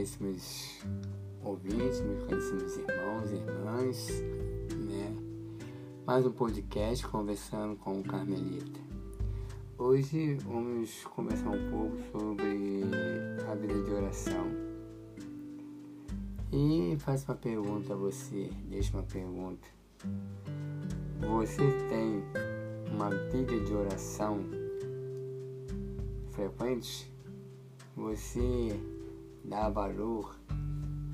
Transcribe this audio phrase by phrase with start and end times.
[0.00, 0.80] caríssimos
[1.44, 4.08] ouvintes, meus caríssimos irmãos e irmãs,
[4.88, 5.14] né?
[6.06, 8.80] Mais um podcast conversando com o Carmelita.
[9.76, 12.82] Hoje vamos conversar um pouco sobre
[13.46, 14.46] a vida de oração.
[16.50, 19.68] E faço uma pergunta a você, deixo uma pergunta.
[21.20, 22.24] Você tem
[22.90, 24.40] uma vida de oração
[26.30, 27.12] frequente?
[27.94, 28.80] Você
[29.44, 30.36] dá valor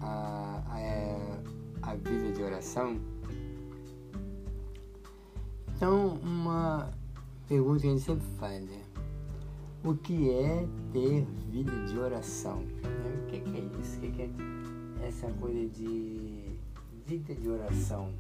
[0.01, 3.01] à, à, à vida de oração?
[5.75, 6.91] Então, uma
[7.49, 8.83] pergunta que a gente sempre faz, né?
[9.85, 12.61] O que é ter vida de oração?
[12.61, 13.23] Né?
[13.23, 13.99] O que é isso?
[13.99, 16.59] O que é essa coisa de
[17.07, 18.13] vida de oração?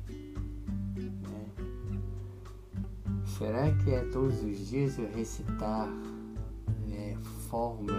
[0.97, 1.47] Né?
[3.25, 5.89] Será que é todos os dias eu recitar
[7.49, 7.96] fórmulas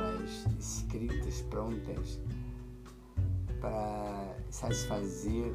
[1.44, 2.20] prontas,
[3.60, 5.54] para satisfazer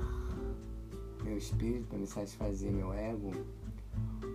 [1.22, 3.30] meu espírito, para me satisfazer meu ego,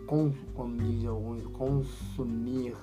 [0.07, 2.75] com, como diz alguns, consumir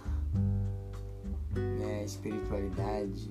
[1.54, 3.30] né, espiritualidade.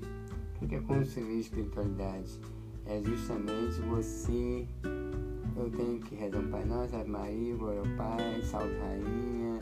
[0.62, 2.40] O que é consumir espiritualidade?
[2.86, 4.68] É justamente você.
[5.56, 9.60] Eu tenho que rezar um Pai Nosso, Ave Maria, Glória ao Pai, Salve Rainha,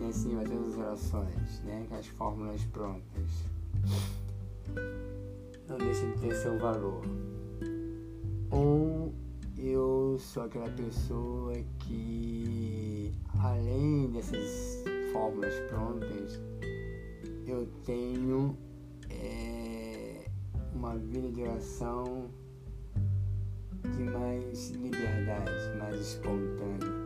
[0.00, 1.86] e assim vai ter as orações, né?
[1.88, 3.44] Com as fórmulas prontas.
[5.76, 7.02] Não deixa de ter seu valor.
[8.48, 9.12] Ou
[9.58, 16.40] eu sou aquela pessoa que, além dessas fórmulas prontas,
[17.44, 18.56] eu tenho
[19.10, 20.28] é,
[20.72, 22.30] uma vida de oração
[23.96, 27.04] de mais liberdade, mais espontânea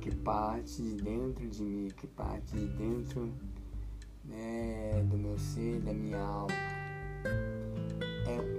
[0.00, 3.32] que parte de dentro de mim, que parte de dentro
[4.24, 6.69] né, do meu ser, da minha alma.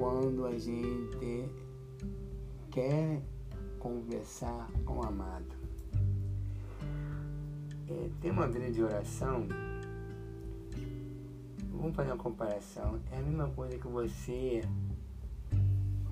[0.01, 1.47] Quando a gente
[2.72, 3.22] quer
[3.78, 5.56] conversar com o amado.
[7.88, 9.47] É, ter uma vida de oração,
[11.72, 14.62] vamos fazer uma comparação, é a mesma coisa que você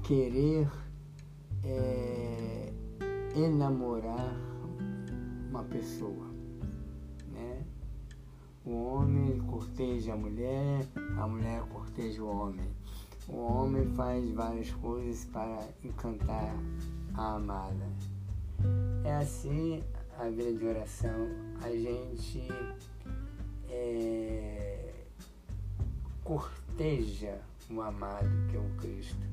[0.04, 0.70] querer
[1.64, 2.72] é,
[3.36, 4.36] enamorar
[5.50, 6.28] uma pessoa,
[7.32, 7.66] né?
[8.64, 12.79] O homem corteja a mulher, a mulher corteja o homem.
[13.32, 16.56] O homem faz várias coisas para encantar
[17.14, 17.86] a amada.
[19.04, 19.84] É assim
[20.18, 21.28] a vida de oração.
[21.62, 22.48] A gente
[23.70, 24.94] é,
[26.24, 27.40] corteja
[27.70, 29.28] o amado, que é o Cristo.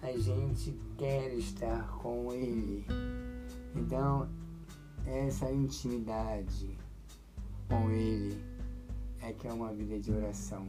[0.00, 2.86] A gente quer estar com Ele.
[3.74, 4.28] Então,
[5.04, 6.78] essa intimidade
[7.68, 8.40] com Ele
[9.20, 10.66] é que é uma vida de oração.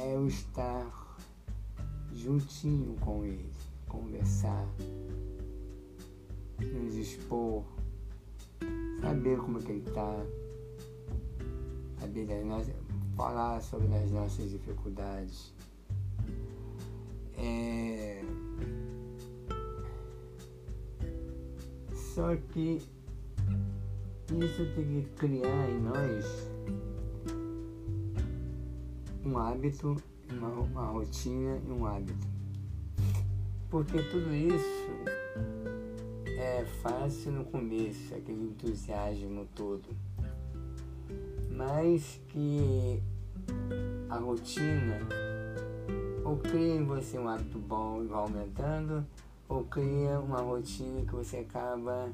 [0.00, 1.16] É o estar
[2.14, 3.52] juntinho com Ele,
[3.88, 4.66] conversar,
[6.60, 7.64] nos expor,
[9.00, 10.24] saber como é que Ele está,
[12.00, 12.74] saber das nossas,
[13.16, 15.52] falar sobre as nossas dificuldades.
[17.36, 18.24] É,
[22.18, 22.82] Só que
[24.32, 26.47] isso tem que criar em nós
[29.28, 29.96] um hábito,
[30.32, 32.26] uma, uma rotina e um hábito.
[33.68, 34.88] Porque tudo isso
[36.38, 39.84] é fácil no começo, aquele entusiasmo todo.
[41.50, 43.02] Mas que
[44.08, 44.98] a rotina
[46.24, 49.06] ou cria em você um hábito bom e vai aumentando,
[49.48, 52.10] ou cria uma rotina que você acaba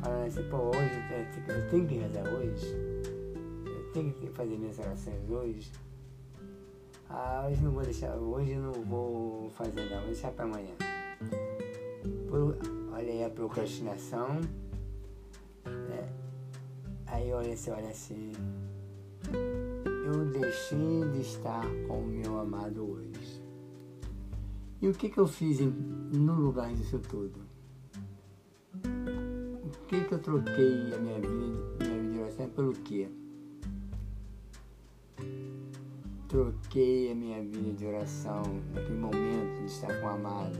[0.00, 2.66] falando assim, pô, hoje eu tenho que rezar hoje,
[3.66, 5.72] eu tenho que fazer minhas orações hoje.
[7.16, 10.74] Ah, hoje não vou deixar, hoje não vou fazer não, vou deixar para amanhã.
[12.28, 12.58] Por,
[12.92, 14.40] olha aí a procrastinação,
[15.64, 16.08] né?
[17.06, 18.32] Aí olha, você olha assim,
[19.32, 23.40] eu deixei de estar com o meu amado hoje.
[24.82, 27.38] E o que, que eu fiz em, no lugar disso tudo?
[29.62, 33.08] O que, que eu troquei a minha vida, minha vida pelo quê?
[36.34, 38.42] Troquei a minha vida de oração
[38.74, 40.58] naquele momento de estar com o amado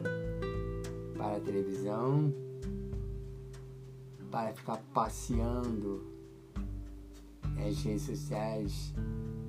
[1.16, 2.32] para a televisão,
[4.30, 6.06] para ficar passeando
[7.58, 8.94] as redes sociais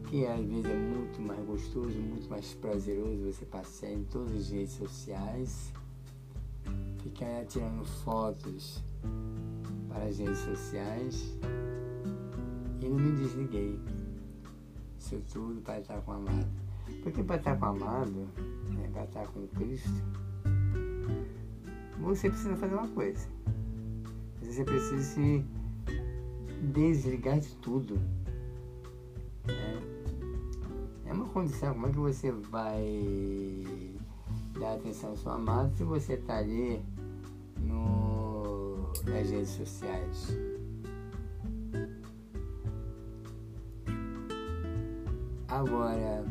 [0.10, 4.50] que às vezes é muito mais gostoso, muito mais prazeroso você passear em todas as
[4.50, 5.71] redes sociais,
[7.04, 8.81] ficar tirando fotos
[9.89, 11.38] para as redes sociais
[12.81, 13.80] e não me desliguei.
[15.06, 16.48] Isso tudo para estar com a amada.
[17.04, 18.28] Porque para estar com o amado,
[18.72, 20.04] né, para estar com Cristo,
[22.00, 23.28] você precisa fazer uma coisa.
[24.42, 25.46] Você precisa se
[26.74, 28.00] desligar de tudo.
[29.46, 29.80] Né?
[31.06, 33.94] É uma condição, como é que você vai
[34.60, 36.81] dar atenção ao seu amado se você está ali
[37.60, 40.55] no, nas redes sociais?
[45.56, 46.25] Agora,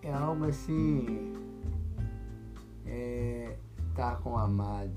[0.00, 1.32] é algo assim,
[2.86, 3.58] é,
[3.90, 4.94] estar tá com o amado,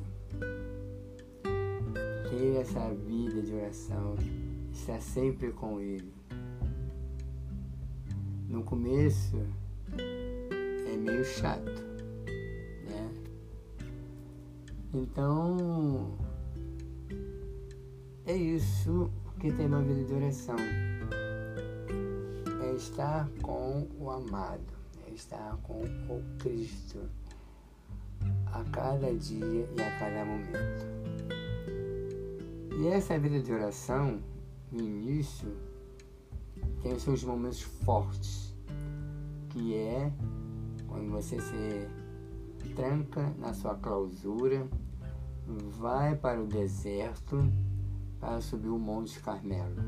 [2.29, 4.13] ter essa vida de oração,
[4.71, 6.13] estar sempre com ele.
[8.47, 9.35] No começo
[9.97, 11.81] é meio chato,
[12.87, 13.11] né?
[14.93, 16.15] Então
[18.27, 19.09] é isso
[19.39, 20.57] que tem uma vida de oração.
[22.61, 24.73] É estar com o amado,
[25.07, 26.99] é estar com o Cristo
[28.47, 30.85] a cada dia e a cada momento.
[32.81, 34.19] E essa vida de oração,
[34.71, 35.55] no início,
[36.81, 38.53] tem os seus momentos fortes,
[39.49, 40.11] que é
[40.87, 41.87] quando você se
[42.75, 44.67] tranca na sua clausura,
[45.47, 47.37] vai para o deserto
[48.19, 49.81] para subir o Monte Carmelo.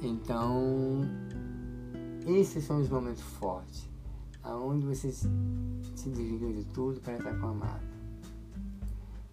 [0.00, 1.00] Então,
[2.26, 3.88] esses são os momentos fortes,
[4.42, 5.28] aonde você se
[6.08, 7.92] desliga de tudo para estar com a amado.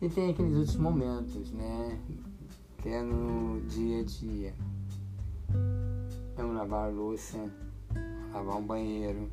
[0.02, 2.00] E tem aqueles outros momentos, né?
[2.78, 4.56] Que é no dia a dia.
[6.38, 7.38] Vamos lavar a louça,
[8.32, 9.30] lavar um banheiro,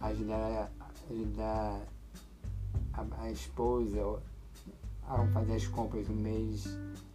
[0.00, 0.70] ajudar,
[1.08, 1.80] ajudar
[2.92, 4.22] a, a esposa
[5.08, 6.66] ao fazer as compras do mês,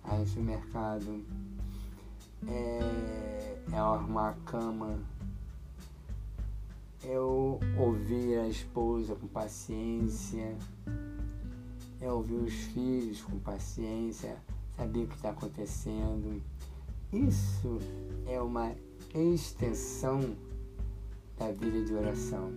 [0.03, 1.23] aí no supermercado,
[2.47, 4.99] é, é arrumar a cama,
[7.03, 10.55] é ouvir a esposa com paciência,
[11.99, 14.37] é ouvir os filhos com paciência,
[14.77, 16.41] saber o que está acontecendo.
[17.11, 17.79] Isso
[18.27, 18.73] é uma
[19.13, 20.35] extensão
[21.37, 22.53] da vida de oração,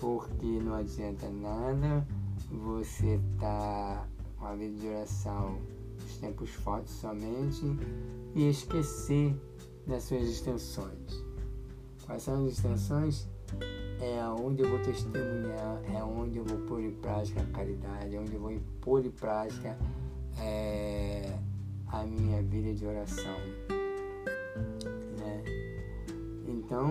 [0.00, 2.06] porque não adianta nada
[2.50, 4.06] você tá
[4.38, 5.58] com a vida de oração
[6.04, 7.64] os tempos fortes somente
[8.34, 9.34] e esquecer
[9.86, 11.24] das suas extensões.
[12.06, 13.28] Quais são as extensões?
[14.00, 18.20] É onde eu vou testemunhar, é onde eu vou pôr em prática a caridade, é
[18.20, 19.76] onde eu vou pôr em prática
[20.38, 21.36] é,
[21.88, 23.36] a minha vida de oração.
[25.18, 25.42] Né?
[26.46, 26.88] Então,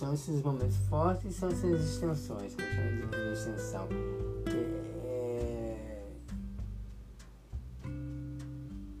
[0.00, 3.86] são esses momentos fortes, são essas extensões, que eu chamo de extensão.
[5.04, 6.02] É...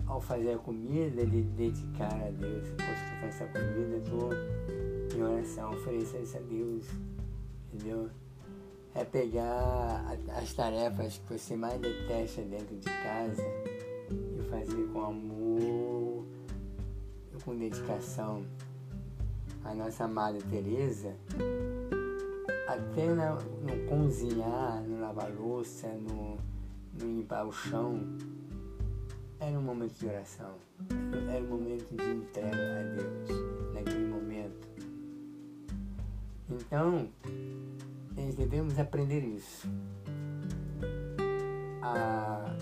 [0.06, 2.68] Ao fazer a comida, de dedicar a Deus.
[2.68, 4.30] Estou fazendo essa comida, estou
[5.16, 6.84] em oração, ofereça isso a Deus,
[7.72, 8.10] entendeu?
[8.94, 10.04] É pegar
[10.36, 13.42] as tarefas que você mais detesta dentro de casa
[14.10, 16.26] e fazer com amor
[17.34, 18.44] e com dedicação
[19.64, 21.14] a nossa amada Teresa,
[22.66, 26.36] até no cozinhar, no lavar louça, no,
[26.98, 28.00] no limpar o chão,
[29.38, 30.54] era um momento de oração,
[31.32, 34.68] era um momento de entrega a Deus naquele momento.
[36.50, 37.08] Então,
[38.16, 39.68] nós devemos aprender isso.
[41.82, 42.56] A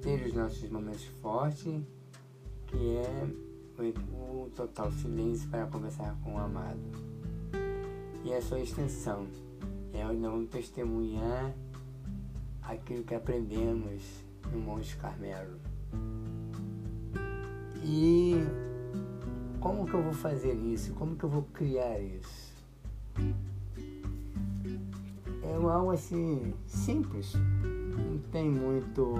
[0.00, 1.82] ter os nossos momentos fortes,
[2.66, 3.26] que é
[3.78, 3.84] o
[4.50, 6.80] total silêncio para conversar com o amado.
[8.24, 9.26] E a sua extensão
[9.92, 11.54] é onde nós vamos testemunhar
[12.62, 14.02] aquilo que aprendemos
[14.52, 15.58] no Monte Carmelo.
[17.84, 18.34] E
[19.60, 20.94] como que eu vou fazer isso?
[20.94, 22.52] Como que eu vou criar isso?
[25.42, 27.34] É algo assim simples,
[27.96, 29.14] não tem muito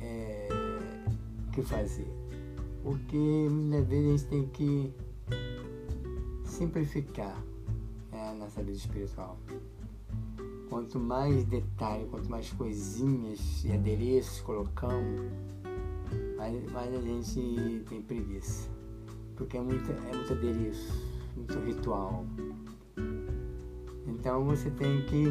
[0.00, 0.48] é,
[1.52, 2.17] que fazer
[2.88, 4.94] porque muitas vezes a gente tem que
[6.42, 7.36] simplificar
[8.10, 9.38] né, a nossa vida espiritual.
[10.70, 15.30] Quanto mais detalhe, quanto mais coisinhas e adereços colocamos,
[16.38, 18.70] mais, mais a gente tem preguiça.
[19.36, 20.90] Porque é muito, é muito adereço,
[21.36, 22.24] muito ritual.
[24.06, 25.26] Então você tem que,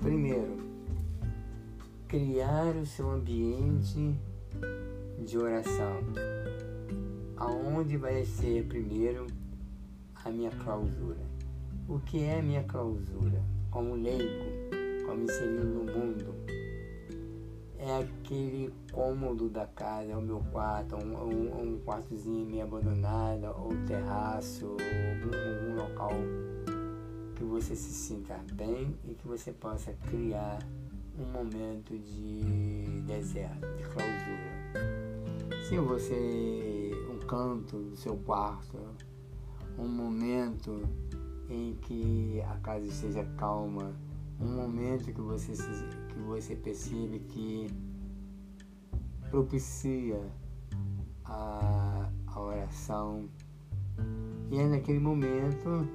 [0.00, 0.56] primeiro,
[2.08, 4.18] criar o seu ambiente
[5.24, 6.00] de oração,
[7.36, 9.26] aonde vai ser primeiro
[10.24, 11.20] a minha clausura.
[11.88, 13.42] O que é a minha clausura?
[13.70, 14.70] Como leigo,
[15.10, 16.34] Vou me inserindo no mundo.
[17.76, 23.46] É aquele cômodo da casa, é o meu quarto, um, um, um quartozinho meio abandonado,
[23.58, 26.12] ou terraço, ou algum, algum local
[27.34, 30.60] que você se sinta bem e que você possa criar
[31.18, 34.99] um momento de deserto, de clausura.
[35.70, 38.76] Se você um canto do seu quarto,
[39.78, 40.82] um momento
[41.48, 43.94] em que a casa esteja calma,
[44.40, 47.68] um momento que você, que você percebe que
[49.30, 50.20] propicia
[51.24, 53.28] a, a oração.
[54.50, 55.86] E é naquele momento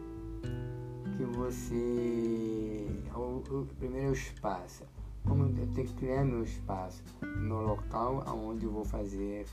[1.17, 2.87] que você.
[3.13, 4.85] O, o, primeiro é o espaço.
[5.25, 7.03] Como eu tenho que criar meu espaço,
[7.37, 9.45] meu local onde eu vou fazer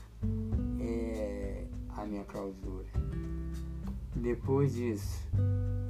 [0.79, 2.85] é, a minha clausura.
[4.15, 5.27] Depois disso,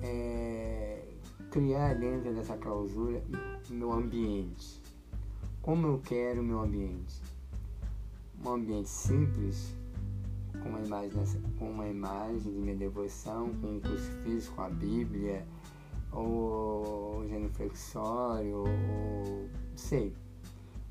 [0.01, 1.03] é,
[1.51, 3.21] criar dentro dessa clausura
[3.69, 4.81] meu ambiente.
[5.61, 7.21] Como eu quero meu ambiente?
[8.43, 9.73] Um ambiente simples,
[10.61, 15.45] com uma imagem, com uma imagem de minha devoção, com um crucifixo, com a Bíblia,
[16.11, 20.13] ou genuflexório, ou sei.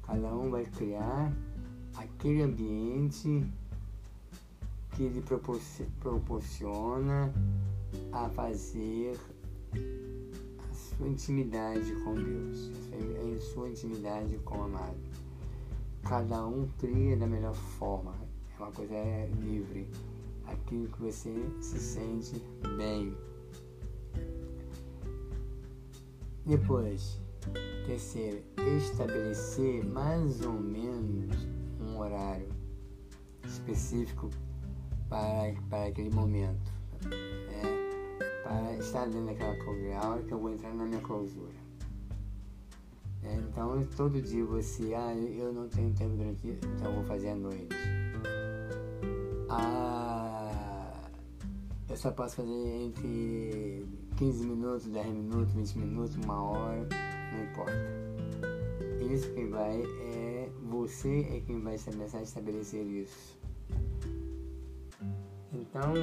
[0.02, 1.32] Cada um vai criar
[1.96, 3.46] aquele ambiente
[4.96, 5.22] que lhe
[6.00, 7.32] proporciona
[8.12, 9.18] a fazer
[10.58, 14.98] a sua intimidade com Deus, a sua intimidade com o amado.
[16.02, 18.14] Cada um cria da melhor forma,
[18.58, 18.94] é uma coisa
[19.40, 19.88] livre,
[20.46, 22.42] aquilo que você se sente
[22.76, 23.16] bem.
[26.44, 27.21] Depois,
[27.86, 28.42] terceiro,
[28.76, 31.36] estabelecer mais ou menos
[31.80, 32.48] um horário
[33.44, 34.30] específico
[35.08, 36.72] para, para aquele momento.
[37.04, 37.62] Né?
[38.42, 39.52] Para estar dentro daquela
[40.00, 41.62] a hora que eu vou entrar na minha clausura.
[43.22, 47.30] É, então todo dia você, ah, eu não tenho tempo durante então eu vou fazer
[47.30, 47.68] à noite.
[49.48, 50.92] Ah,
[51.88, 53.86] eu só posso fazer entre
[54.16, 56.88] 15 minutos, 10 minutos, 20 minutos, uma hora,
[57.32, 57.72] não importa.
[59.12, 63.38] Isso quem vai é você é quem vai começar a estabelecer isso.
[65.52, 65.94] Então,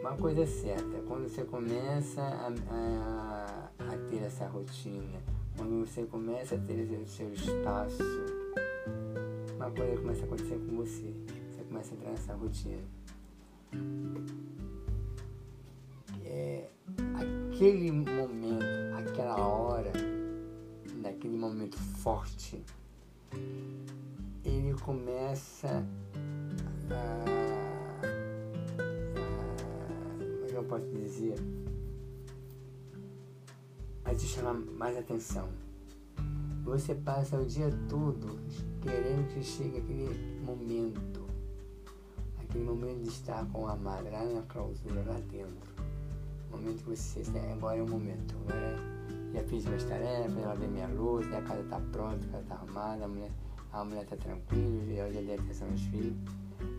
[0.00, 5.20] uma coisa é certa, quando você começa a, a, a ter essa rotina,
[5.56, 8.02] quando você começa a ter o seu espaço,
[9.56, 11.14] uma coisa começa a acontecer com você.
[11.50, 12.82] Você começa a entrar nessa rotina.
[16.24, 16.68] É
[17.16, 18.87] aquele momento,
[19.18, 19.90] aquela hora,
[21.02, 22.62] daquele momento forte,
[24.44, 25.84] ele começa
[26.88, 27.38] a
[30.68, 31.34] posso dizer,
[34.04, 35.48] a te chamar mais atenção.
[36.62, 38.38] Você passa o dia todo
[38.82, 41.26] querendo que chegue aquele momento,
[42.40, 45.74] aquele momento de estar com a amado, lá na clausura, lá dentro.
[46.52, 47.22] O momento que você
[47.52, 48.97] agora é o momento, agora
[49.32, 52.54] já fiz minhas tarefas, já lavei minha luz, a casa está pronta, a casa está
[52.54, 53.30] arrumada, a mulher
[53.72, 56.16] a mulher está tranquila, eu já dei atenção aos filhos,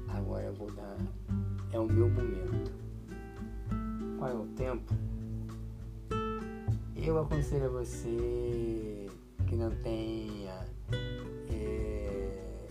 [0.10, 0.98] agora eu vou dar.
[1.72, 2.72] É o meu momento
[4.18, 4.94] qual é o tempo,
[6.96, 9.08] eu aconselho a você
[9.48, 10.66] que não tenha,
[11.50, 12.68] é,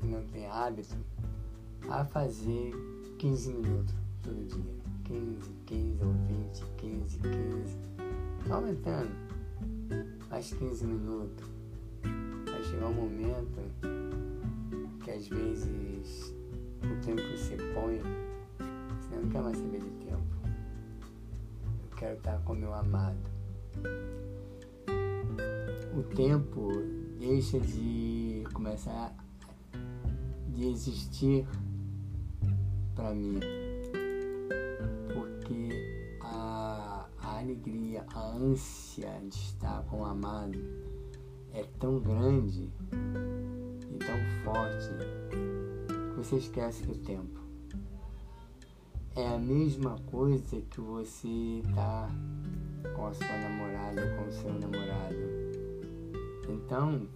[0.00, 0.96] que não tenha hábito
[1.88, 2.72] a fazer
[3.18, 4.82] 15 minutos todo dia.
[5.04, 7.91] 15, 15 ou 20, 15, 15.
[8.50, 9.10] Aumentando
[10.30, 11.46] mais 15 minutos.
[12.50, 13.60] Vai chegar um momento
[15.04, 16.34] que às vezes
[16.84, 17.98] o tempo que você põe,
[19.00, 20.32] você não quer mais saber de tempo
[22.02, 23.16] quero estar com meu amado.
[25.96, 26.68] O tempo
[27.20, 29.14] deixa de começar
[30.48, 31.46] de existir
[32.96, 33.38] para mim,
[37.52, 40.58] alegria, a ânsia de estar com o amado
[41.52, 42.72] é tão grande
[43.90, 44.88] e tão forte
[46.10, 47.40] que você esquece do tempo
[49.14, 52.08] é a mesma coisa que você tá
[52.96, 55.16] com a sua namorada com o seu namorado.
[56.48, 57.06] Então,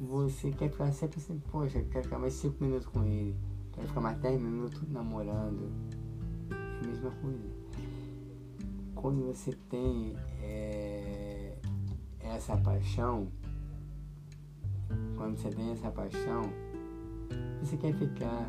[0.00, 3.36] você quer ficar sempre assim, poxa, quero ficar mais 5 minutos com ele,
[3.72, 5.70] quero ficar mais 10 minutos namorando.
[6.50, 7.61] É a mesma coisa.
[9.02, 11.58] Quando você tem é,
[12.20, 13.26] essa paixão,
[15.16, 16.42] quando você tem essa paixão,
[17.60, 18.48] você quer ficar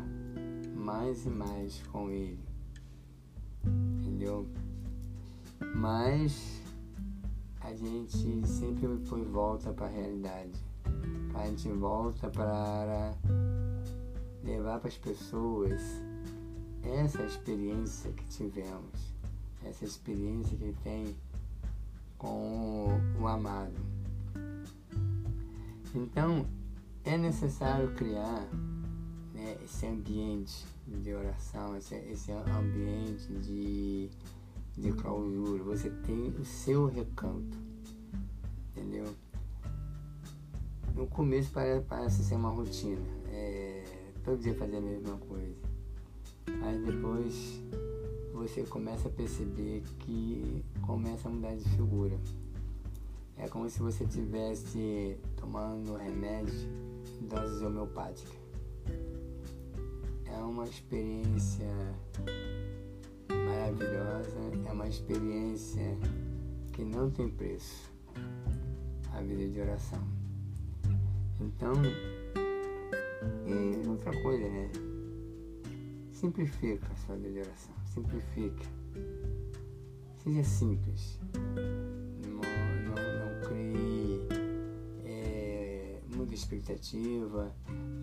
[0.76, 2.38] mais e mais com Ele.
[3.64, 4.46] Entendeu?
[5.74, 6.62] Mas
[7.60, 10.64] a gente sempre foi volta para a realidade.
[11.34, 13.12] A gente volta para
[14.44, 15.82] levar para as pessoas
[16.84, 19.13] essa experiência que tivemos,
[19.64, 21.14] essa experiência que tem
[22.18, 23.74] com o amado.
[25.94, 26.46] Então,
[27.04, 28.48] é necessário criar
[29.32, 34.10] né, esse ambiente de oração, esse, esse ambiente de,
[34.76, 35.62] de clausura.
[35.64, 37.56] Você tem o seu recanto,
[38.70, 39.14] entendeu?
[40.94, 43.84] No começo parece, parece ser uma rotina, é,
[44.24, 45.56] todo dia fazer a mesma coisa.
[46.60, 47.62] Mas depois
[48.48, 52.14] você começa a perceber que começa a mudar de figura.
[53.38, 56.68] É como se você estivesse tomando remédio
[57.22, 58.34] em doses homeopáticas.
[60.26, 61.66] É uma experiência
[63.30, 64.36] maravilhosa,
[64.68, 65.96] é uma experiência
[66.74, 67.90] que não tem preço
[69.14, 70.06] a vida de oração.
[71.40, 71.72] Então,
[73.46, 74.70] e outra coisa, né?
[76.12, 78.64] Simplifica a sua vida de oração, simplifica.
[80.22, 81.18] Seja simples.
[86.24, 87.54] muita expectativa,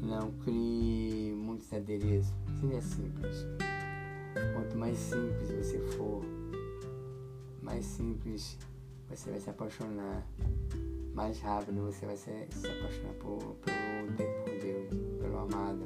[0.01, 2.33] não crie muitos adereços.
[2.59, 3.45] Seja simples.
[4.53, 6.23] Quanto mais simples você for,
[7.61, 8.57] mais simples
[9.09, 10.25] você vai se apaixonar.
[11.13, 15.83] Mais rápido você vai se, se apaixonar por, por, por Deus, pelo amado.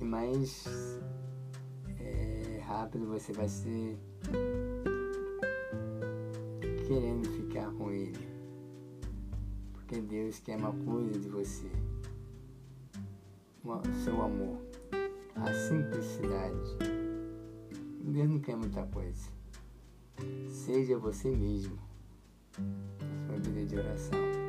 [0.00, 0.93] E mais é,
[2.74, 3.98] rápido você vai ser
[6.86, 8.34] querendo ficar com Ele
[9.72, 11.70] porque Deus quer uma coisa de você,
[13.62, 14.58] o seu amor,
[15.36, 16.76] a simplicidade.
[18.00, 19.28] Deus não quer muita coisa.
[20.48, 21.78] Seja você mesmo
[23.26, 24.43] sua vida de oração.